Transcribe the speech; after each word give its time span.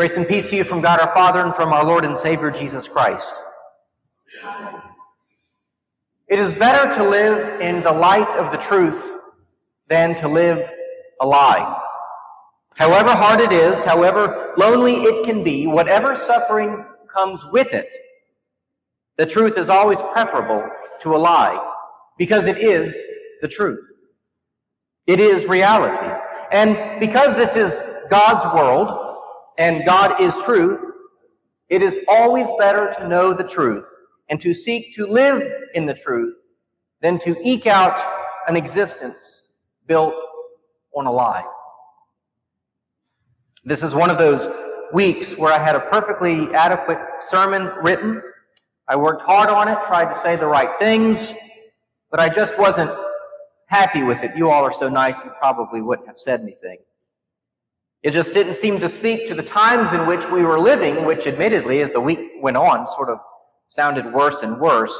Grace 0.00 0.16
and 0.16 0.26
peace 0.26 0.46
to 0.46 0.56
you 0.56 0.64
from 0.64 0.80
God 0.80 0.98
our 0.98 1.12
Father 1.12 1.44
and 1.44 1.54
from 1.54 1.74
our 1.74 1.84
Lord 1.84 2.06
and 2.06 2.16
Savior 2.16 2.50
Jesus 2.50 2.88
Christ. 2.88 3.34
It 6.26 6.38
is 6.38 6.54
better 6.54 6.90
to 6.96 7.06
live 7.06 7.60
in 7.60 7.82
the 7.82 7.92
light 7.92 8.30
of 8.30 8.50
the 8.50 8.56
truth 8.56 8.98
than 9.88 10.14
to 10.14 10.26
live 10.26 10.66
a 11.20 11.26
lie. 11.26 11.82
However 12.76 13.10
hard 13.10 13.42
it 13.42 13.52
is, 13.52 13.84
however 13.84 14.54
lonely 14.56 15.02
it 15.02 15.26
can 15.26 15.44
be, 15.44 15.66
whatever 15.66 16.16
suffering 16.16 16.82
comes 17.14 17.44
with 17.52 17.74
it, 17.74 17.94
the 19.18 19.26
truth 19.26 19.58
is 19.58 19.68
always 19.68 20.00
preferable 20.00 20.66
to 21.02 21.14
a 21.14 21.18
lie 21.18 21.62
because 22.16 22.46
it 22.46 22.56
is 22.56 22.96
the 23.42 23.48
truth. 23.48 23.84
It 25.06 25.20
is 25.20 25.44
reality. 25.44 26.10
And 26.52 27.00
because 27.00 27.34
this 27.34 27.54
is 27.54 27.86
God's 28.08 28.46
world 28.56 29.08
and 29.60 29.84
God 29.84 30.20
is 30.22 30.34
truth, 30.38 30.80
it 31.68 31.82
is 31.82 31.98
always 32.08 32.46
better 32.58 32.94
to 32.98 33.06
know 33.06 33.34
the 33.34 33.44
truth 33.44 33.84
and 34.30 34.40
to 34.40 34.54
seek 34.54 34.94
to 34.94 35.06
live 35.06 35.42
in 35.74 35.84
the 35.84 35.92
truth 35.92 36.34
than 37.02 37.18
to 37.20 37.36
eke 37.46 37.66
out 37.66 38.00
an 38.48 38.56
existence 38.56 39.68
built 39.86 40.14
on 40.96 41.06
a 41.06 41.12
lie. 41.12 41.44
This 43.62 43.82
is 43.82 43.94
one 43.94 44.08
of 44.08 44.16
those 44.16 44.48
weeks 44.94 45.36
where 45.36 45.52
I 45.52 45.62
had 45.62 45.76
a 45.76 45.80
perfectly 45.80 46.48
adequate 46.54 46.98
sermon 47.20 47.70
written. 47.82 48.22
I 48.88 48.96
worked 48.96 49.22
hard 49.22 49.50
on 49.50 49.68
it, 49.68 49.76
tried 49.86 50.12
to 50.12 50.18
say 50.20 50.36
the 50.36 50.46
right 50.46 50.70
things, 50.80 51.34
but 52.10 52.18
I 52.18 52.30
just 52.30 52.58
wasn't 52.58 52.90
happy 53.66 54.02
with 54.02 54.24
it. 54.24 54.34
You 54.34 54.50
all 54.50 54.64
are 54.64 54.72
so 54.72 54.88
nice, 54.88 55.22
you 55.22 55.30
probably 55.38 55.82
wouldn't 55.82 56.08
have 56.08 56.18
said 56.18 56.40
anything. 56.40 56.78
It 58.02 58.12
just 58.12 58.32
didn't 58.32 58.54
seem 58.54 58.80
to 58.80 58.88
speak 58.88 59.28
to 59.28 59.34
the 59.34 59.42
times 59.42 59.92
in 59.92 60.06
which 60.06 60.26
we 60.30 60.42
were 60.42 60.58
living, 60.58 61.04
which 61.04 61.26
admittedly, 61.26 61.82
as 61.82 61.90
the 61.90 62.00
week 62.00 62.18
went 62.40 62.56
on, 62.56 62.86
sort 62.86 63.10
of 63.10 63.18
sounded 63.68 64.10
worse 64.12 64.42
and 64.42 64.58
worse. 64.58 64.96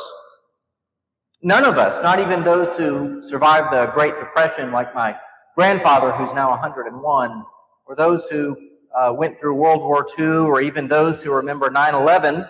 None 1.43 1.65
of 1.65 1.79
us, 1.79 2.03
not 2.03 2.21
even 2.21 2.45
those 2.45 2.77
who 2.77 3.25
survived 3.25 3.73
the 3.73 3.87
Great 3.95 4.19
Depression, 4.19 4.71
like 4.71 4.95
my 4.95 5.17
grandfather, 5.57 6.13
who's 6.13 6.35
now 6.35 6.51
101, 6.51 7.45
or 7.87 7.97
those 7.97 8.27
who 8.27 8.55
uh, 8.95 9.15
went 9.17 9.41
through 9.41 9.55
World 9.55 9.81
War 9.81 10.07
II, 10.19 10.27
or 10.27 10.61
even 10.61 10.87
those 10.87 11.23
who 11.23 11.33
remember 11.33 11.71
9 11.71 11.95
11 11.95 12.47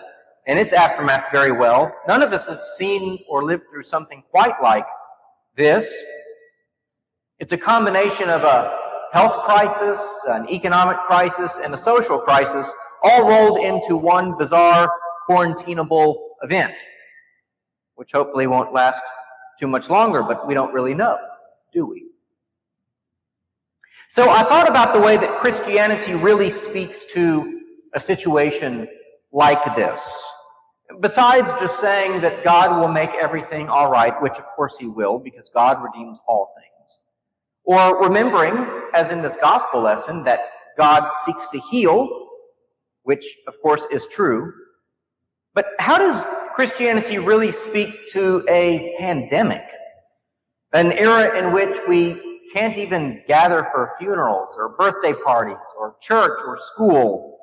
and 0.47 0.59
its 0.59 0.73
aftermath 0.73 1.27
very 1.31 1.51
well, 1.51 1.95
none 2.07 2.21
of 2.23 2.33
us 2.33 2.47
have 2.47 2.63
seen 2.77 3.19
or 3.29 3.43
lived 3.43 3.63
through 3.71 3.83
something 3.83 4.23
quite 4.31 4.61
like 4.61 4.85
this. 5.55 5.95
It's 7.39 7.53
a 7.53 7.57
combination 7.57 8.29
of 8.29 8.43
a 8.43 8.80
health 9.11 9.43
crisis, 9.43 9.99
an 10.27 10.49
economic 10.49 10.97
crisis, 11.07 11.59
and 11.61 11.73
a 11.73 11.77
social 11.77 12.19
crisis, 12.19 12.71
all 13.03 13.27
rolled 13.27 13.59
into 13.65 13.95
one 13.97 14.37
bizarre, 14.37 14.91
quarantinable 15.29 16.15
event, 16.43 16.77
which 17.95 18.11
hopefully 18.11 18.47
won't 18.47 18.73
last 18.73 19.01
too 19.59 19.67
much 19.67 19.89
longer, 19.89 20.23
but 20.23 20.47
we 20.47 20.53
don't 20.53 20.73
really 20.73 20.93
know, 20.93 21.17
do 21.73 21.85
we? 21.85 22.05
So 24.09 24.29
I 24.29 24.43
thought 24.43 24.67
about 24.67 24.93
the 24.93 24.99
way 24.99 25.15
that 25.17 25.39
Christianity 25.39 26.15
really 26.15 26.49
speaks 26.49 27.05
to 27.13 27.61
a 27.93 27.99
situation 27.99 28.87
like 29.31 29.63
this. 29.75 30.21
Besides 30.99 31.51
just 31.53 31.79
saying 31.79 32.19
that 32.21 32.43
God 32.43 32.79
will 32.79 32.89
make 32.89 33.11
everything 33.11 33.69
all 33.69 33.89
right, 33.89 34.13
which 34.21 34.33
of 34.33 34.45
course 34.55 34.75
He 34.77 34.87
will, 34.87 35.17
because 35.17 35.49
God 35.53 35.81
redeems 35.81 36.19
all 36.27 36.53
things. 36.57 36.70
Or 37.63 38.01
remembering, 38.01 38.67
as 38.93 39.09
in 39.09 39.21
this 39.21 39.37
gospel 39.37 39.81
lesson, 39.81 40.23
that 40.23 40.39
God 40.77 41.11
seeks 41.25 41.47
to 41.47 41.59
heal, 41.59 42.29
which 43.03 43.25
of 43.47 43.55
course 43.61 43.85
is 43.91 44.07
true. 44.07 44.51
But 45.53 45.67
how 45.79 45.97
does 45.97 46.23
Christianity 46.55 47.17
really 47.17 47.51
speak 47.51 47.89
to 48.13 48.43
a 48.49 48.95
pandemic? 48.99 49.63
An 50.73 50.91
era 50.93 51.37
in 51.37 51.51
which 51.51 51.77
we 51.87 52.39
can't 52.53 52.77
even 52.77 53.21
gather 53.27 53.67
for 53.71 53.93
funerals 53.99 54.55
or 54.57 54.75
birthday 54.77 55.13
parties 55.13 55.57
or 55.77 55.95
church 56.01 56.39
or 56.45 56.57
school 56.59 57.37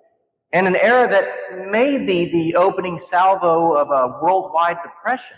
and 0.53 0.67
an 0.67 0.77
era 0.77 1.09
that 1.09 1.71
may 1.71 1.99
be 1.99 2.31
the 2.31 2.57
opening 2.57 2.99
salvo 2.99 3.75
of 3.75 3.91
a 3.91 4.19
worldwide 4.23 4.79
depression? 4.83 5.37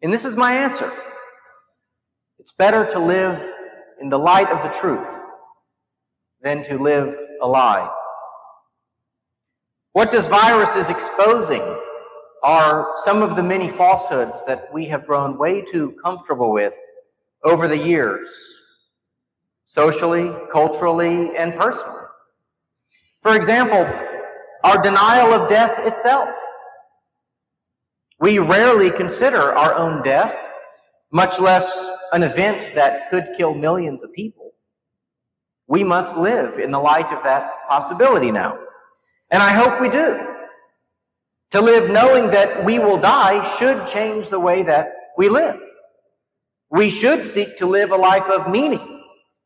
And 0.00 0.12
this 0.12 0.24
is 0.24 0.36
my 0.36 0.54
answer. 0.54 0.92
It's 2.48 2.56
better 2.56 2.86
to 2.92 2.98
live 2.98 3.46
in 4.00 4.08
the 4.08 4.18
light 4.18 4.48
of 4.48 4.62
the 4.62 4.78
truth 4.78 5.06
than 6.40 6.64
to 6.64 6.78
live 6.78 7.14
a 7.42 7.46
lie. 7.46 7.86
What 9.92 10.10
this 10.10 10.26
virus 10.28 10.74
is 10.74 10.88
exposing 10.88 11.60
are 12.42 12.94
some 13.04 13.20
of 13.20 13.36
the 13.36 13.42
many 13.42 13.68
falsehoods 13.68 14.42
that 14.46 14.72
we 14.72 14.86
have 14.86 15.04
grown 15.06 15.36
way 15.36 15.60
too 15.60 15.94
comfortable 16.02 16.50
with 16.50 16.72
over 17.44 17.68
the 17.68 17.76
years, 17.76 18.30
socially, 19.66 20.32
culturally, 20.50 21.36
and 21.36 21.54
personally. 21.54 22.06
For 23.20 23.36
example, 23.36 23.86
our 24.64 24.80
denial 24.80 25.34
of 25.34 25.50
death 25.50 25.86
itself. 25.86 26.30
We 28.18 28.38
rarely 28.38 28.90
consider 28.90 29.52
our 29.52 29.74
own 29.74 30.02
death, 30.02 30.34
much 31.12 31.38
less 31.38 31.97
an 32.12 32.22
event 32.22 32.74
that 32.74 33.10
could 33.10 33.28
kill 33.36 33.54
millions 33.54 34.02
of 34.02 34.12
people. 34.12 34.52
We 35.66 35.84
must 35.84 36.16
live 36.16 36.58
in 36.58 36.70
the 36.70 36.78
light 36.78 37.12
of 37.12 37.22
that 37.24 37.50
possibility 37.68 38.30
now. 38.30 38.58
And 39.30 39.42
I 39.42 39.50
hope 39.50 39.80
we 39.80 39.90
do. 39.90 40.18
To 41.50 41.60
live 41.60 41.90
knowing 41.90 42.30
that 42.30 42.64
we 42.64 42.78
will 42.78 42.98
die 42.98 43.46
should 43.56 43.86
change 43.86 44.28
the 44.28 44.40
way 44.40 44.62
that 44.62 44.92
we 45.16 45.28
live. 45.28 45.60
We 46.70 46.90
should 46.90 47.24
seek 47.24 47.56
to 47.58 47.66
live 47.66 47.90
a 47.90 47.96
life 47.96 48.28
of 48.28 48.50
meaning, 48.50 49.02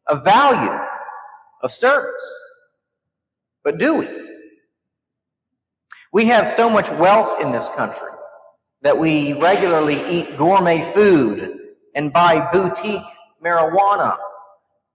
of 0.07 0.25
value, 0.25 0.79
of 1.63 1.73
service. 1.73 2.23
But 3.63 3.79
do 3.79 3.95
we? 3.95 4.09
We 6.13 6.27
have 6.27 6.51
so 6.51 6.69
much 6.69 6.91
wealth 6.91 7.41
in 7.41 7.53
this 7.53 7.69
country 7.71 8.09
that 8.83 8.99
we 8.99 9.33
regularly 9.35 10.05
eat 10.11 10.37
gourmet 10.37 10.83
food 10.93 11.59
and 11.95 12.13
buy 12.13 12.49
boutique 12.53 13.03
marijuana 13.45 14.17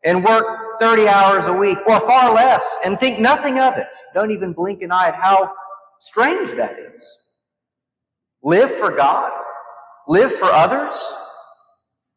and 0.04 0.24
work 0.24 0.80
30 0.80 1.08
hours 1.08 1.48
a 1.48 1.54
week 1.54 1.78
or 1.88 2.00
far 2.00 2.34
less 2.34 2.78
and 2.86 3.00
think 3.00 3.20
nothing 3.20 3.60
of 3.60 3.78
it. 3.78 3.88
Don't 4.14 4.32
even 4.32 4.54
blink 4.54 4.82
an 4.82 4.92
eye 4.92 5.08
at 5.08 5.16
how 5.16 5.52
strange 6.00 6.52
that 6.52 6.78
is. 6.80 7.18
Live 8.44 8.72
for 8.72 8.92
God, 8.92 9.32
live 10.08 10.32
for 10.34 10.46
others. 10.46 10.96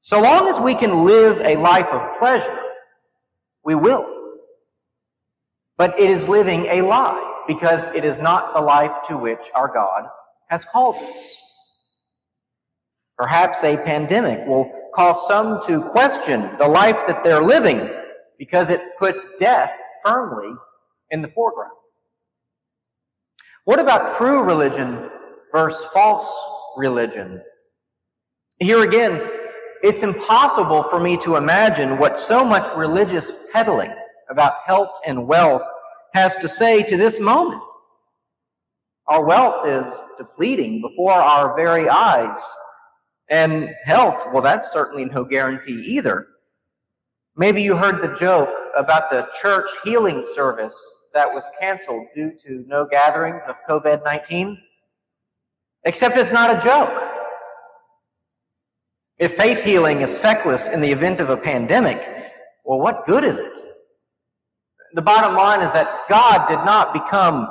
So 0.03 0.21
long 0.21 0.49
as 0.49 0.59
we 0.61 0.75
can 0.75 1.05
live 1.05 1.41
a 1.41 1.57
life 1.57 1.89
of 1.89 2.19
pleasure, 2.19 2.63
we 3.65 3.75
will. 3.75 4.07
But 5.77 5.99
it 5.99 6.11
is 6.11 6.29
living 6.29 6.67
a 6.67 6.83
lie 6.83 7.43
because 7.49 7.85
it 7.95 8.05
is 8.05 8.19
not 8.19 8.55
the 8.55 8.61
life 8.61 8.93
to 9.09 9.17
which 9.17 9.51
our 9.55 9.73
God 9.73 10.07
has 10.49 10.65
called 10.65 10.97
us. 10.97 11.37
Perhaps 13.21 13.63
a 13.65 13.77
pandemic 13.77 14.49
will 14.49 14.73
cause 14.95 15.29
some 15.29 15.61
to 15.67 15.83
question 15.91 16.57
the 16.59 16.67
life 16.67 17.07
that 17.07 17.23
they're 17.23 17.43
living 17.43 17.87
because 18.39 18.71
it 18.71 18.81
puts 18.99 19.27
death 19.39 19.71
firmly 20.03 20.55
in 21.11 21.21
the 21.21 21.29
foreground. 21.29 21.75
What 23.67 23.79
about 23.79 24.17
true 24.17 24.43
religion 24.43 25.11
versus 25.53 25.85
false 25.93 26.35
religion? 26.79 27.43
Here 28.59 28.85
again, 28.85 29.21
it's 29.83 30.03
impossible 30.03 30.85
for 30.85 30.99
me 30.99 31.19
to 31.19 31.37
imagine 31.37 31.99
what 31.99 32.19
so 32.19 32.43
much 32.43 32.75
religious 32.75 33.33
peddling 33.53 33.93
about 34.31 34.55
health 34.65 34.93
and 35.05 35.27
wealth 35.27 35.63
has 36.15 36.37
to 36.37 36.49
say 36.49 36.83
to 36.85 36.97
this 36.97 37.21
moment. 37.21 37.61
Our 39.09 39.23
wealth 39.23 39.67
is 39.67 39.93
depleting 40.17 40.81
before 40.81 41.13
our 41.13 41.55
very 41.55 41.87
eyes. 41.87 42.43
And 43.31 43.71
health, 43.85 44.25
well, 44.33 44.43
that's 44.43 44.73
certainly 44.73 45.05
no 45.05 45.25
guarantee 45.25 45.83
either. 45.87 46.27
Maybe 47.37 47.63
you 47.63 47.77
heard 47.77 48.03
the 48.03 48.15
joke 48.19 48.51
about 48.77 49.11
the 49.11 49.29
church 49.41 49.71
healing 49.85 50.25
service 50.35 50.77
that 51.15 51.33
was 51.33 51.49
canceled 51.61 52.07
due 52.15 52.33
to 52.45 52.65
no 52.67 52.87
gatherings 52.91 53.45
of 53.47 53.57
COVID 53.69 54.05
19. 54.05 54.59
Except 55.85 56.17
it's 56.17 56.33
not 56.33 56.55
a 56.55 56.61
joke. 56.61 56.91
If 59.19 59.37
faith 59.37 59.63
healing 59.63 60.01
is 60.03 60.19
feckless 60.19 60.69
in 60.69 60.81
the 60.81 60.91
event 60.91 61.21
of 61.21 61.31
a 61.31 61.37
pandemic, 61.37 62.03
well, 62.65 62.81
what 62.81 63.07
good 63.07 63.25
is 63.25 63.39
it? 63.39 63.53
the 64.93 65.03
bottom 65.03 65.37
line 65.37 65.61
is 65.61 65.71
that 65.73 66.09
God 66.09 66.49
did 66.49 66.65
not 66.65 66.93
become 66.93 67.49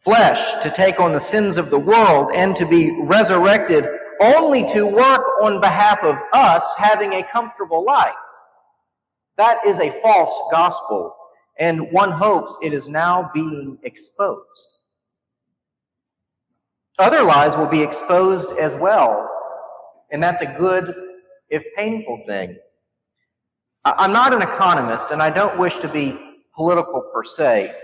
flesh 0.00 0.62
to 0.62 0.70
take 0.70 1.00
on 1.00 1.12
the 1.12 1.20
sins 1.20 1.56
of 1.56 1.70
the 1.70 1.78
world 1.78 2.30
and 2.34 2.54
to 2.56 2.66
be 2.66 2.90
resurrected 3.02 3.86
only 4.20 4.66
to 4.68 4.86
work 4.86 5.22
on 5.42 5.60
behalf 5.60 6.02
of 6.02 6.16
us 6.32 6.64
having 6.76 7.14
a 7.14 7.22
comfortable 7.24 7.84
life. 7.84 8.14
That 9.36 9.58
is 9.66 9.78
a 9.78 9.90
false 10.00 10.34
gospel. 10.50 11.14
and 11.58 11.90
one 11.90 12.10
hopes 12.10 12.58
it 12.62 12.72
is 12.72 12.88
now 12.88 13.30
being 13.32 13.78
exposed. 13.82 14.68
Other 16.98 17.22
lies 17.22 17.56
will 17.56 17.66
be 17.66 17.82
exposed 17.82 18.50
as 18.58 18.74
well, 18.74 19.28
and 20.10 20.22
that's 20.22 20.40
a 20.40 20.46
good, 20.46 20.94
if 21.48 21.62
painful, 21.76 22.22
thing. 22.26 22.56
I'm 23.84 24.12
not 24.12 24.34
an 24.34 24.42
economist, 24.42 25.06
and 25.10 25.22
I 25.22 25.30
don't 25.30 25.58
wish 25.58 25.78
to 25.78 25.88
be 25.88 26.18
political 26.54 27.02
per 27.12 27.22
se. 27.22 27.74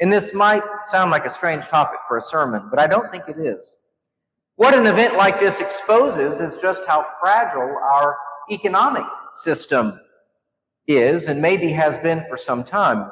And 0.00 0.10
this 0.10 0.32
might 0.32 0.62
sound 0.86 1.10
like 1.10 1.26
a 1.26 1.30
strange 1.30 1.66
topic 1.66 1.98
for 2.08 2.16
a 2.16 2.22
sermon, 2.22 2.68
but 2.70 2.78
I 2.78 2.86
don't 2.86 3.10
think 3.10 3.24
it 3.28 3.38
is. 3.38 3.76
What 4.60 4.74
an 4.74 4.86
event 4.86 5.16
like 5.16 5.40
this 5.40 5.58
exposes 5.58 6.38
is 6.38 6.60
just 6.60 6.82
how 6.86 7.06
fragile 7.18 7.78
our 7.82 8.18
economic 8.50 9.06
system 9.32 9.98
is 10.86 11.28
and 11.28 11.40
maybe 11.40 11.72
has 11.72 11.96
been 11.96 12.26
for 12.28 12.36
some 12.36 12.62
time. 12.62 13.10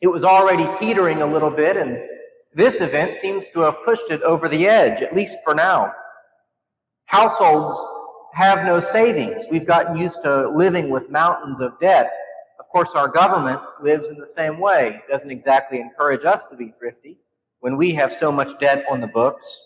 It 0.00 0.08
was 0.08 0.24
already 0.24 0.66
teetering 0.76 1.22
a 1.22 1.26
little 1.26 1.48
bit, 1.48 1.76
and 1.76 1.96
this 2.52 2.80
event 2.80 3.16
seems 3.16 3.48
to 3.50 3.60
have 3.60 3.84
pushed 3.84 4.10
it 4.10 4.20
over 4.22 4.48
the 4.48 4.66
edge, 4.66 5.00
at 5.00 5.14
least 5.14 5.38
for 5.44 5.54
now. 5.54 5.92
Households 7.04 7.80
have 8.34 8.66
no 8.66 8.80
savings. 8.80 9.44
We've 9.52 9.64
gotten 9.64 9.96
used 9.96 10.24
to 10.24 10.48
living 10.48 10.90
with 10.90 11.08
mountains 11.08 11.60
of 11.60 11.78
debt. 11.78 12.10
Of 12.58 12.66
course, 12.66 12.96
our 12.96 13.06
government 13.06 13.60
lives 13.80 14.08
in 14.08 14.18
the 14.18 14.26
same 14.26 14.58
way. 14.58 15.00
It 15.06 15.08
doesn't 15.08 15.30
exactly 15.30 15.78
encourage 15.80 16.24
us 16.24 16.46
to 16.46 16.56
be 16.56 16.74
thrifty 16.80 17.16
when 17.60 17.76
we 17.76 17.92
have 17.92 18.12
so 18.12 18.32
much 18.32 18.58
debt 18.58 18.84
on 18.90 19.00
the 19.00 19.06
books. 19.06 19.62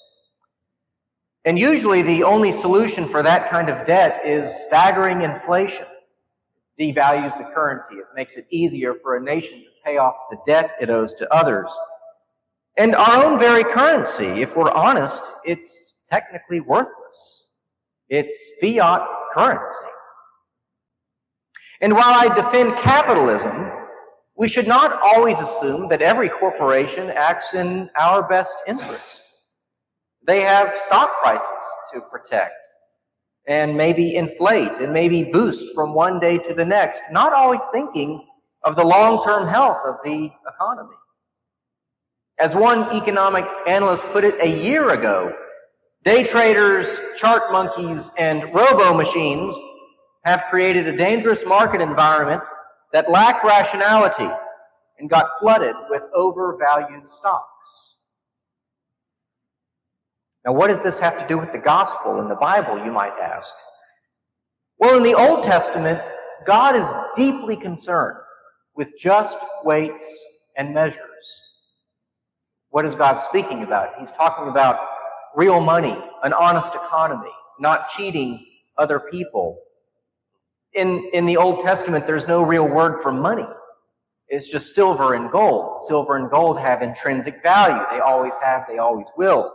And 1.44 1.58
usually 1.58 2.02
the 2.02 2.22
only 2.22 2.52
solution 2.52 3.08
for 3.08 3.22
that 3.22 3.50
kind 3.50 3.68
of 3.68 3.86
debt 3.86 4.22
is 4.24 4.54
staggering 4.66 5.22
inflation. 5.22 5.86
It 6.78 6.94
devalues 6.94 7.36
the 7.36 7.52
currency. 7.52 7.96
It 7.96 8.06
makes 8.14 8.36
it 8.36 8.46
easier 8.50 8.94
for 9.02 9.16
a 9.16 9.20
nation 9.20 9.58
to 9.58 9.66
pay 9.84 9.96
off 9.96 10.14
the 10.30 10.38
debt 10.46 10.76
it 10.80 10.88
owes 10.88 11.14
to 11.14 11.32
others. 11.34 11.72
And 12.76 12.94
our 12.94 13.24
own 13.24 13.38
very 13.38 13.64
currency, 13.64 14.40
if 14.40 14.56
we're 14.56 14.70
honest, 14.70 15.20
it's 15.44 16.04
technically 16.08 16.60
worthless. 16.60 17.50
It's 18.08 18.34
fiat 18.60 19.06
currency. 19.34 19.86
And 21.80 21.92
while 21.94 22.14
I 22.14 22.32
defend 22.34 22.76
capitalism, 22.76 23.72
we 24.36 24.48
should 24.48 24.68
not 24.68 25.00
always 25.02 25.40
assume 25.40 25.88
that 25.88 26.00
every 26.00 26.28
corporation 26.28 27.10
acts 27.10 27.54
in 27.54 27.90
our 27.96 28.22
best 28.22 28.54
interest. 28.66 29.22
They 30.26 30.40
have 30.42 30.78
stock 30.78 31.20
prices 31.20 31.48
to 31.92 32.00
protect 32.00 32.54
and 33.48 33.76
maybe 33.76 34.14
inflate 34.16 34.78
and 34.78 34.92
maybe 34.92 35.24
boost 35.24 35.74
from 35.74 35.94
one 35.94 36.20
day 36.20 36.38
to 36.38 36.54
the 36.54 36.64
next, 36.64 37.02
not 37.10 37.32
always 37.32 37.62
thinking 37.72 38.24
of 38.62 38.76
the 38.76 38.84
long 38.84 39.24
term 39.24 39.48
health 39.48 39.78
of 39.84 39.96
the 40.04 40.30
economy. 40.48 40.96
As 42.38 42.54
one 42.54 42.94
economic 42.96 43.44
analyst 43.66 44.04
put 44.06 44.24
it 44.24 44.34
a 44.40 44.62
year 44.62 44.90
ago, 44.90 45.34
day 46.04 46.24
traders, 46.24 47.00
chart 47.16 47.52
monkeys, 47.52 48.10
and 48.16 48.44
robo 48.54 48.94
machines 48.94 49.56
have 50.24 50.44
created 50.48 50.86
a 50.86 50.96
dangerous 50.96 51.44
market 51.44 51.80
environment 51.80 52.42
that 52.92 53.10
lacked 53.10 53.44
rationality 53.44 54.28
and 54.98 55.10
got 55.10 55.26
flooded 55.40 55.74
with 55.88 56.02
overvalued 56.14 57.08
stocks. 57.08 57.91
Now, 60.44 60.52
what 60.52 60.68
does 60.68 60.80
this 60.80 60.98
have 60.98 61.18
to 61.18 61.28
do 61.28 61.38
with 61.38 61.52
the 61.52 61.58
gospel 61.58 62.20
and 62.20 62.30
the 62.30 62.36
Bible, 62.36 62.84
you 62.84 62.90
might 62.90 63.12
ask? 63.22 63.54
Well, 64.78 64.96
in 64.96 65.04
the 65.04 65.14
Old 65.14 65.44
Testament, 65.44 66.00
God 66.44 66.74
is 66.74 66.86
deeply 67.14 67.56
concerned 67.56 68.18
with 68.74 68.92
just 68.98 69.36
weights 69.64 70.04
and 70.56 70.74
measures. 70.74 70.98
What 72.70 72.84
is 72.84 72.94
God 72.94 73.18
speaking 73.18 73.62
about? 73.62 73.90
He's 73.98 74.10
talking 74.10 74.48
about 74.48 74.80
real 75.36 75.60
money, 75.60 75.96
an 76.24 76.32
honest 76.32 76.74
economy, 76.74 77.30
not 77.60 77.90
cheating 77.90 78.44
other 78.78 78.98
people. 78.98 79.58
In, 80.74 81.08
in 81.12 81.26
the 81.26 81.36
Old 81.36 81.62
Testament, 81.62 82.06
there's 82.06 82.26
no 82.26 82.42
real 82.42 82.66
word 82.66 83.02
for 83.02 83.12
money. 83.12 83.46
It's 84.28 84.50
just 84.50 84.74
silver 84.74 85.14
and 85.14 85.30
gold. 85.30 85.82
Silver 85.82 86.16
and 86.16 86.30
gold 86.30 86.58
have 86.58 86.82
intrinsic 86.82 87.42
value. 87.42 87.84
They 87.90 88.00
always 88.00 88.34
have, 88.42 88.64
they 88.66 88.78
always 88.78 89.06
will. 89.16 89.52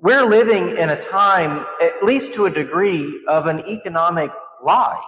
We're 0.00 0.24
living 0.24 0.76
in 0.76 0.90
a 0.90 1.02
time, 1.02 1.66
at 1.82 2.04
least 2.04 2.34
to 2.34 2.46
a 2.46 2.50
degree, 2.50 3.22
of 3.26 3.46
an 3.46 3.66
economic 3.66 4.30
lie. 4.62 5.02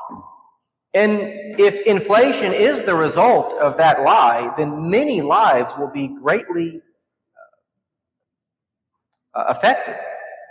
And 0.95 1.21
if 1.61 1.87
inflation 1.87 2.53
is 2.53 2.81
the 2.81 2.95
result 2.95 3.55
of 3.61 3.77
that 3.77 4.03
lie, 4.03 4.53
then 4.57 4.91
many 4.91 5.23
lives 5.23 5.73
will 5.79 5.91
be 5.91 6.09
greatly 6.09 6.81
uh, 9.35 9.45
affected. 9.49 9.95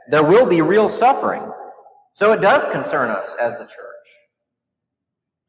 There 0.09 0.23
will 0.23 0.45
be 0.45 0.61
real 0.61 0.87
suffering. 0.87 1.43
So 2.13 2.31
it 2.31 2.39
does 2.39 2.63
concern 2.71 3.09
us 3.09 3.35
as 3.41 3.57
the 3.57 3.65
church. 3.65 3.75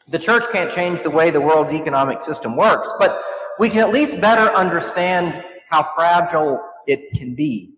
The 0.09 0.19
church 0.19 0.45
can't 0.51 0.73
change 0.73 1.05
the 1.05 1.11
way 1.11 1.31
the 1.31 1.41
world's 1.41 1.73
economic 1.73 2.23
system 2.23 2.57
works, 2.57 2.93
but 2.99 3.23
we 3.61 3.71
can 3.71 3.79
at 3.79 3.93
least 3.93 4.21
better 4.21 4.53
understand 4.55 5.45
how 5.69 5.89
fragile 5.95 6.61
it 6.89 7.13
can 7.17 7.37
be. 7.37 7.75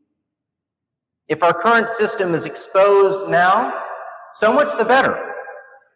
If 1.28 1.42
our 1.42 1.54
current 1.54 1.88
system 1.90 2.34
is 2.34 2.46
exposed 2.46 3.30
now, 3.30 3.72
so 4.34 4.52
much 4.52 4.76
the 4.78 4.84
better 4.84 5.32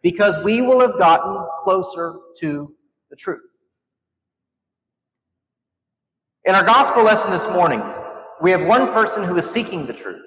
because 0.02 0.36
we 0.44 0.60
will 0.60 0.80
have 0.80 0.98
gotten 0.98 1.44
closer 1.64 2.14
to 2.38 2.72
the 3.10 3.16
truth. 3.16 3.42
In 6.44 6.54
our 6.54 6.62
gospel 6.62 7.02
lesson 7.02 7.32
this 7.32 7.48
morning, 7.48 7.82
we 8.40 8.50
have 8.52 8.62
one 8.62 8.92
person 8.92 9.24
who 9.24 9.36
is 9.36 9.50
seeking 9.50 9.86
the 9.86 9.92
truth, 9.92 10.22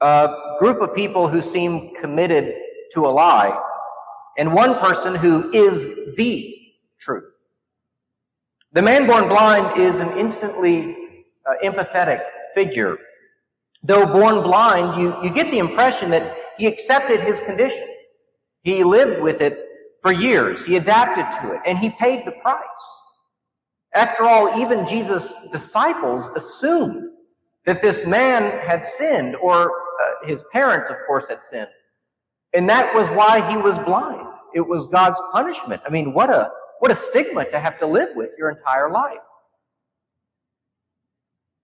a 0.00 0.28
group 0.58 0.82
of 0.82 0.94
people 0.94 1.26
who 1.26 1.40
seem 1.40 1.94
committed 2.00 2.54
to 2.92 3.06
a 3.06 3.08
lie, 3.08 3.58
and 4.36 4.52
one 4.52 4.78
person 4.78 5.14
who 5.14 5.50
is 5.52 6.14
the 6.16 6.54
truth. 6.98 7.32
The 8.72 8.82
man 8.82 9.06
born 9.06 9.28
blind 9.28 9.80
is 9.80 10.00
an 10.00 10.18
instantly 10.18 10.96
uh, 11.48 11.54
empathetic 11.64 12.20
figure. 12.54 12.98
Though 13.86 14.04
born 14.04 14.42
blind, 14.42 15.00
you, 15.00 15.16
you 15.22 15.30
get 15.30 15.50
the 15.52 15.60
impression 15.60 16.10
that 16.10 16.36
he 16.58 16.66
accepted 16.66 17.20
his 17.20 17.38
condition. 17.40 17.86
He 18.62 18.82
lived 18.82 19.22
with 19.22 19.40
it 19.40 19.64
for 20.02 20.10
years. 20.12 20.64
He 20.64 20.76
adapted 20.76 21.26
to 21.40 21.54
it, 21.54 21.60
and 21.64 21.78
he 21.78 21.90
paid 21.90 22.26
the 22.26 22.32
price. 22.32 22.62
After 23.94 24.24
all, 24.24 24.60
even 24.60 24.84
Jesus' 24.86 25.32
disciples 25.52 26.26
assumed 26.34 27.10
that 27.64 27.80
this 27.80 28.04
man 28.06 28.58
had 28.66 28.84
sinned, 28.84 29.36
or 29.36 29.70
uh, 29.70 30.26
his 30.26 30.42
parents, 30.52 30.90
of 30.90 30.96
course, 31.06 31.28
had 31.28 31.44
sinned. 31.44 31.68
And 32.54 32.68
that 32.68 32.92
was 32.92 33.08
why 33.10 33.48
he 33.50 33.56
was 33.56 33.78
blind. 33.78 34.26
It 34.52 34.66
was 34.66 34.88
God's 34.88 35.20
punishment. 35.32 35.80
I 35.86 35.90
mean, 35.90 36.12
what 36.12 36.28
a, 36.28 36.50
what 36.80 36.90
a 36.90 36.94
stigma 36.94 37.48
to 37.50 37.60
have 37.60 37.78
to 37.78 37.86
live 37.86 38.08
with 38.16 38.30
your 38.36 38.50
entire 38.50 38.90
life. 38.90 39.18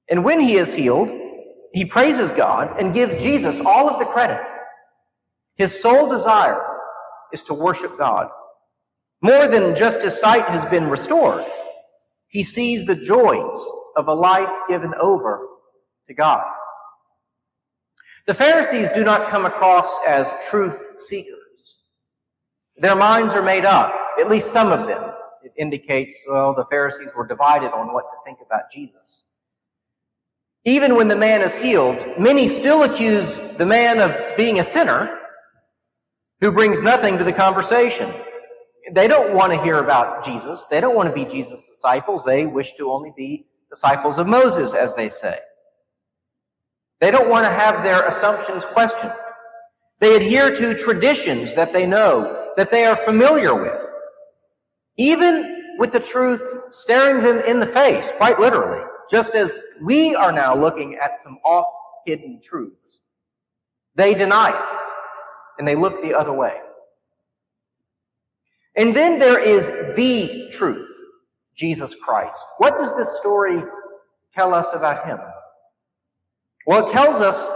And 0.08 0.25
when 0.25 0.38
he 0.38 0.54
is 0.54 0.73
healed, 0.73 1.31
he 1.72 1.84
praises 1.84 2.30
God 2.30 2.78
and 2.78 2.94
gives 2.94 3.14
Jesus 3.14 3.60
all 3.60 3.88
of 3.88 3.98
the 3.98 4.04
credit. 4.04 4.40
His 5.56 5.80
sole 5.80 6.10
desire 6.10 6.60
is 7.32 7.42
to 7.44 7.54
worship 7.54 7.96
God. 7.98 8.28
More 9.22 9.46
than 9.46 9.76
just 9.76 10.02
his 10.02 10.18
sight 10.18 10.44
has 10.46 10.64
been 10.66 10.88
restored, 10.88 11.44
he 12.28 12.42
sees 12.42 12.84
the 12.84 12.96
joys 12.96 13.58
of 13.96 14.08
a 14.08 14.14
life 14.14 14.48
given 14.68 14.92
over 15.00 15.46
to 16.08 16.14
God. 16.14 16.44
The 18.26 18.34
Pharisees 18.34 18.88
do 18.94 19.04
not 19.04 19.30
come 19.30 19.46
across 19.46 19.88
as 20.06 20.32
truth 20.48 20.78
seekers. 20.96 21.78
Their 22.76 22.96
minds 22.96 23.34
are 23.34 23.42
made 23.42 23.64
up, 23.64 23.94
at 24.20 24.30
least 24.30 24.52
some 24.52 24.72
of 24.72 24.86
them. 24.86 25.12
It 25.42 25.52
indicates, 25.58 26.24
well, 26.28 26.54
the 26.54 26.64
Pharisees 26.66 27.12
were 27.16 27.26
divided 27.26 27.72
on 27.72 27.92
what 27.92 28.04
to 28.04 28.16
think 28.24 28.38
about 28.44 28.70
Jesus. 28.72 29.24
Even 30.64 30.95
when 30.95 31.09
the 31.09 31.16
man 31.16 31.42
is 31.42 31.57
healed, 31.57 31.99
many 32.19 32.47
still 32.47 32.85
accuse 32.85 33.37
the 33.59 33.66
man 33.66 34.00
of 34.00 34.37
being 34.37 34.61
a 34.61 34.64
sinner 34.64 35.19
who 36.40 36.52
brings 36.52 36.81
nothing 36.81 37.19
to 37.19 37.25
the 37.25 37.33
conversation. 37.33 38.12
They 38.92 39.09
don't 39.09 39.35
want 39.35 39.52
to 39.52 39.62
hear 39.62 39.78
about 39.78 40.25
Jesus. 40.25 40.66
They 40.66 40.81
don't 40.81 40.95
want 40.95 41.09
to 41.09 41.14
be 41.14 41.31
Jesus' 41.31 41.62
disciples. 41.64 42.25
They 42.25 42.47
wish 42.47 42.75
to 42.75 42.90
only 42.90 43.12
be 43.16 43.47
disciples 43.71 44.19
of 44.19 44.26
Moses, 44.26 44.75
as 44.75 44.95
they 44.95 45.09
say. 45.09 45.38
They 47.00 47.11
don't 47.11 47.28
want 47.28 47.45
to 47.45 47.50
have 47.50 47.83
their 47.83 48.07
assumptions 48.07 48.64
questioned. 48.64 49.12
They 49.99 50.16
adhere 50.16 50.54
to 50.54 50.75
traditions 50.75 51.54
that 51.54 51.73
they 51.73 51.87
know, 51.87 52.50
that 52.57 52.71
they 52.71 52.85
are 52.85 52.97
familiar 52.97 53.54
with. 53.54 53.81
Even 54.97 55.76
with 55.78 55.90
the 55.90 56.00
truth 56.00 56.42
staring 56.71 57.25
them 57.25 57.38
in 57.40 57.59
the 57.59 57.66
face, 57.66 58.12
quite 58.16 58.38
literally, 58.38 58.85
just 59.11 59.35
as 59.35 59.52
we 59.80 60.14
are 60.14 60.32
now 60.32 60.54
looking 60.54 60.97
at 60.97 61.18
some 61.18 61.38
oft 61.44 61.71
hidden 62.06 62.40
truths. 62.42 63.00
They 63.94 64.14
deny 64.14 64.50
it 64.50 64.78
and 65.59 65.66
they 65.66 65.76
look 65.76 66.02
the 66.02 66.14
other 66.14 66.32
way. 66.32 66.59
And 68.76 68.97
then 68.97 69.18
there 69.18 69.38
is 69.38 69.68
the 69.97 70.49
truth, 70.52 70.88
Jesus 71.54 71.94
Christ. 71.94 72.42
What 72.59 72.78
does 72.78 72.97
this 72.97 73.18
story 73.18 73.62
tell 74.35 74.54
us 74.54 74.68
about 74.73 75.06
him? 75.06 75.18
Well, 76.66 76.87
it 76.87 76.90
tells 76.90 77.16
us 77.16 77.49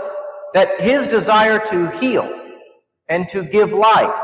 that 0.52 0.80
his 0.80 1.06
desire 1.06 1.58
to 1.66 1.90
heal 1.98 2.30
and 3.08 3.28
to 3.28 3.44
give 3.44 3.72
life 3.72 4.14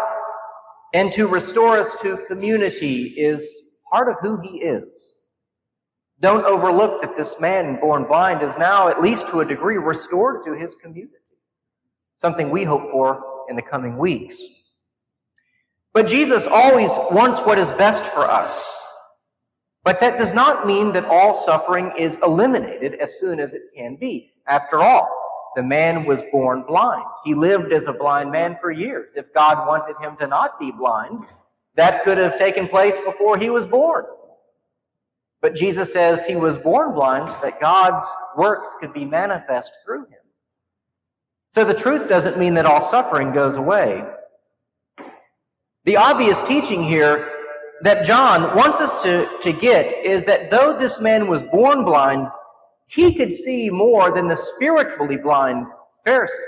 and 0.93 1.12
to 1.14 1.26
restore 1.26 1.79
us 1.79 1.95
to 2.02 2.19
community 2.29 3.14
is 3.17 3.71
part 3.91 4.09
of 4.09 4.17
who 4.21 4.41
he 4.41 4.59
is. 4.59 5.14
Don't 6.23 6.45
overlook 6.45 7.02
that 7.02 7.17
this 7.17 7.41
man 7.41 7.81
born 7.81 8.05
blind 8.05 8.43
is 8.43 8.57
now, 8.57 8.87
at 8.88 9.02
least 9.02 9.26
to 9.29 9.41
a 9.41 9.45
degree, 9.45 9.76
restored 9.76 10.45
to 10.45 10.52
his 10.52 10.76
community. 10.76 11.17
Something 12.14 12.49
we 12.50 12.62
hope 12.62 12.93
for 12.93 13.45
in 13.50 13.57
the 13.57 13.62
coming 13.62 13.99
weeks. 13.99 14.41
But 15.93 16.07
Jesus 16.07 16.47
always 16.47 16.93
wants 17.11 17.41
what 17.41 17.59
is 17.59 17.73
best 17.73 18.05
for 18.05 18.21
us. 18.21 18.83
But 19.83 19.99
that 19.99 20.17
does 20.17 20.33
not 20.33 20.64
mean 20.64 20.93
that 20.93 21.05
all 21.07 21.35
suffering 21.35 21.93
is 21.99 22.17
eliminated 22.23 22.95
as 22.95 23.19
soon 23.19 23.41
as 23.41 23.52
it 23.52 23.62
can 23.76 23.97
be. 23.97 24.33
After 24.47 24.81
all, 24.81 25.09
the 25.57 25.62
man 25.62 26.05
was 26.05 26.23
born 26.31 26.62
blind. 26.62 27.05
He 27.25 27.35
lived 27.35 27.73
as 27.73 27.88
a 27.88 27.93
blind 27.93 28.31
man 28.31 28.57
for 28.61 28.71
years. 28.71 29.17
If 29.17 29.35
God 29.35 29.67
wanted 29.67 29.97
him 30.00 30.17
to 30.19 30.29
not 30.29 30.61
be 30.61 30.71
blind, 30.71 31.25
that 31.75 32.05
could 32.05 32.19
have 32.19 32.38
taken 32.38 32.69
place 32.69 32.97
before 33.05 33.37
he 33.37 33.50
was 33.50 33.67
born. 33.67 34.05
But 35.42 35.56
Jesus 35.56 35.92
says 35.92 36.25
he 36.25 36.37
was 36.37 36.56
born 36.56 36.94
blind 36.94 37.28
that 37.42 37.61
God's 37.61 38.06
works 38.37 38.75
could 38.80 38.94
be 38.94 39.04
manifest 39.04 39.72
through 39.84 40.04
him. 40.04 40.20
So 41.49 41.64
the 41.64 41.75
truth 41.75 42.08
doesn't 42.08 42.38
mean 42.38 42.54
that 42.54 42.64
all 42.64 42.80
suffering 42.80 43.32
goes 43.32 43.56
away. 43.56 44.04
The 45.84 45.96
obvious 45.96 46.40
teaching 46.42 46.82
here 46.82 47.28
that 47.82 48.06
John 48.06 48.56
wants 48.56 48.80
us 48.80 49.02
to, 49.02 49.28
to 49.40 49.52
get 49.52 49.92
is 49.99 50.25
that 50.25 50.50
though 50.50 50.78
this 50.78 51.00
man 51.00 51.26
was 51.26 51.42
born 51.42 51.84
blind, 51.84 52.28
he 52.87 53.12
could 53.12 53.34
see 53.34 53.68
more 53.68 54.12
than 54.12 54.28
the 54.28 54.37
spiritually 54.37 55.16
blind 55.16 55.66
Pharisees. 56.04 56.38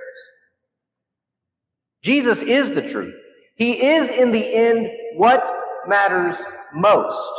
Jesus 2.02 2.42
is 2.42 2.70
the 2.70 2.88
truth. 2.88 3.14
He 3.56 3.86
is, 3.86 4.08
in 4.08 4.30
the 4.30 4.54
end, 4.54 4.90
what 5.16 5.50
matters 5.88 6.40
most. 6.74 7.32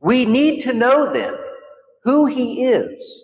We 0.00 0.24
need 0.24 0.60
to 0.62 0.72
know 0.72 1.12
then 1.12 1.34
who 2.04 2.26
he 2.26 2.64
is, 2.64 3.22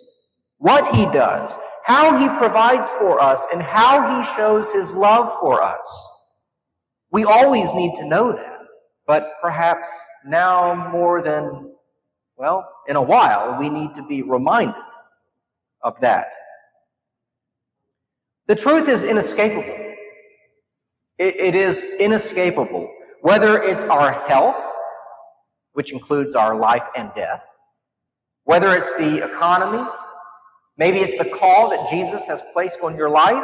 what 0.57 0.93
he 0.95 1.05
does, 1.05 1.57
how 1.85 2.17
he 2.17 2.27
provides 2.39 2.89
for 2.91 3.21
us, 3.21 3.43
and 3.53 3.61
how 3.61 4.19
he 4.21 4.35
shows 4.35 4.71
his 4.71 4.93
love 4.93 5.39
for 5.39 5.61
us. 5.61 6.09
We 7.11 7.23
always 7.23 7.73
need 7.73 7.95
to 7.97 8.05
know 8.07 8.33
that, 8.33 8.59
but 9.07 9.33
perhaps 9.41 9.89
now 10.25 10.89
more 10.91 11.21
than, 11.21 11.71
well, 12.37 12.69
in 12.87 12.95
a 12.95 13.01
while, 13.01 13.59
we 13.59 13.69
need 13.69 13.95
to 13.95 14.03
be 14.03 14.21
reminded 14.21 14.75
of 15.81 15.99
that. 16.01 16.33
The 18.47 18.55
truth 18.55 18.89
is 18.89 19.03
inescapable. 19.03 19.95
it, 21.17 21.35
it 21.35 21.55
is 21.55 21.83
inescapable. 21.99 22.91
Whether 23.21 23.61
it's 23.63 23.85
our 23.85 24.11
health, 24.27 24.55
which 25.75 25.91
includes 25.91 26.35
our 26.35 26.55
life 26.55 26.83
and 26.95 27.11
death, 27.15 27.43
whether 28.45 28.75
it's 28.75 28.93
the 28.95 29.23
economy, 29.23 29.87
maybe 30.77 30.99
it's 30.99 31.17
the 31.17 31.29
call 31.29 31.69
that 31.69 31.89
Jesus 31.89 32.25
has 32.25 32.41
placed 32.53 32.79
on 32.81 32.95
your 32.95 33.09
life, 33.09 33.43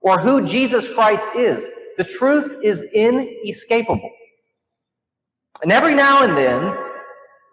or 0.00 0.18
who 0.18 0.46
Jesus 0.46 0.88
Christ 0.92 1.26
is, 1.36 1.68
the 1.96 2.04
truth 2.04 2.62
is 2.62 2.82
inescapable. 2.94 4.10
And 5.62 5.70
every 5.70 5.94
now 5.94 6.24
and 6.24 6.36
then, 6.36 6.76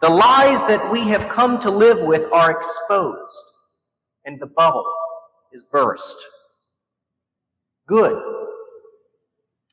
the 0.02 0.10
lies 0.10 0.62
that 0.64 0.92
we 0.92 1.02
have 1.10 1.30
come 1.30 1.60
to 1.60 1.70
live 1.70 2.00
with 2.00 2.32
are 2.34 2.52
exposed, 2.52 3.38
and 4.26 4.40
the 4.40 4.48
bubble 4.48 4.86
is 5.52 5.64
burst. 5.64 6.16
Good. 7.88 8.22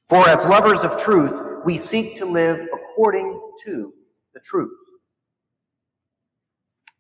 For 0.09 0.29
as 0.29 0.45
lovers 0.45 0.83
of 0.83 1.01
truth, 1.01 1.65
we 1.65 1.79
seek 1.79 2.17
to 2.19 2.27
live 2.27 2.69
according 2.73 3.41
to 3.65 3.93
the 4.39 4.45
truth. 4.45 4.71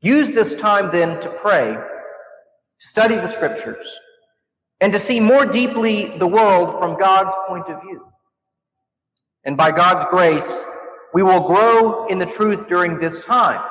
Use 0.00 0.30
this 0.30 0.54
time 0.54 0.90
then 0.92 1.20
to 1.20 1.30
pray, 1.30 1.72
to 1.72 2.86
study 2.86 3.14
the 3.14 3.28
scriptures, 3.28 3.86
and 4.80 4.92
to 4.92 4.98
see 4.98 5.20
more 5.20 5.46
deeply 5.46 6.16
the 6.18 6.26
world 6.26 6.78
from 6.80 6.98
God's 6.98 7.34
point 7.46 7.68
of 7.68 7.80
view. 7.82 8.04
And 9.44 9.56
by 9.56 9.70
God's 9.70 10.04
grace, 10.10 10.64
we 11.14 11.22
will 11.22 11.46
grow 11.46 12.06
in 12.06 12.18
the 12.18 12.26
truth 12.26 12.68
during 12.68 12.98
this 12.98 13.20
time 13.20 13.62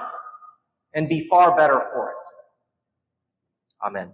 and 0.93 1.09
be 1.09 1.27
far 1.29 1.55
better 1.55 1.81
for 1.93 2.09
it. 2.09 3.85
Amen. 3.85 4.13